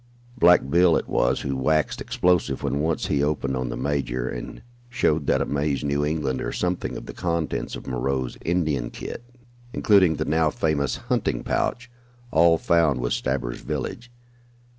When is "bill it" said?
0.67-1.07